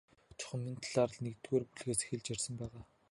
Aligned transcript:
Чухам 0.37 0.61
энэ 0.71 0.81
талаар 0.83 1.09
л 1.15 1.19
нэгдүгээр 1.25 1.63
бүлгээс 1.67 2.01
эхэлж 2.03 2.25
ярьсан 2.33 2.53
байгаа. 2.57 2.83